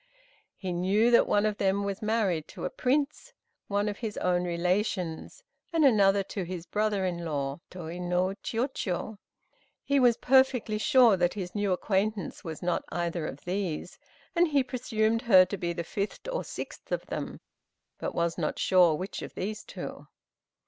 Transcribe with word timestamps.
He 0.57 0.73
knew 0.73 1.11
that 1.11 1.27
one 1.27 1.45
of 1.45 1.57
them 1.57 1.83
was 1.85 2.01
married 2.01 2.47
to 2.47 2.65
a 2.65 2.71
Prince, 2.71 3.33
one 3.67 3.87
of 3.87 3.99
his 3.99 4.17
own 4.17 4.45
relations, 4.45 5.43
and 5.71 5.85
another 5.85 6.23
to 6.23 6.41
his 6.41 6.65
brother 6.65 7.05
in 7.05 7.23
law, 7.23 7.59
Tô 7.69 8.01
no 8.01 8.33
Chiûjiô. 8.43 9.19
He 9.83 9.99
was 9.99 10.17
perfectly 10.17 10.79
sure 10.79 11.17
that 11.17 11.35
his 11.35 11.53
new 11.53 11.71
acquaintance 11.71 12.43
was 12.43 12.63
not 12.63 12.83
either 12.89 13.27
of 13.27 13.41
these, 13.45 13.99
and 14.35 14.47
he 14.47 14.63
presumed 14.63 15.21
her 15.21 15.45
to 15.45 15.55
be 15.55 15.71
the 15.71 15.83
fifth 15.83 16.27
or 16.27 16.43
sixth 16.43 16.91
of 16.91 17.05
them, 17.05 17.39
but 17.99 18.15
was 18.15 18.39
not 18.39 18.57
sure 18.57 18.95
which 18.95 19.21
of 19.21 19.35
these 19.35 19.63
two. 19.63 20.07